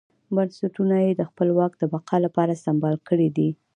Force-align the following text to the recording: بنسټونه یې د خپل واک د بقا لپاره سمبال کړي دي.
بنسټونه 0.35 0.95
یې 1.05 1.11
د 1.15 1.21
خپل 1.29 1.47
واک 1.57 1.73
د 1.77 1.83
بقا 1.93 2.17
لپاره 2.25 2.59
سمبال 2.65 2.95
کړي 3.07 3.29
دي. 3.37 3.49